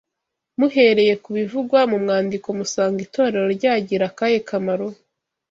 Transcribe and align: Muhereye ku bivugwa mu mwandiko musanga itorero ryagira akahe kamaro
Muhereye 0.59 1.13
ku 1.23 1.29
bivugwa 1.37 1.79
mu 1.91 1.97
mwandiko 2.03 2.47
musanga 2.57 2.99
itorero 3.07 3.47
ryagira 3.57 4.05
akahe 4.11 4.37
kamaro 4.49 4.87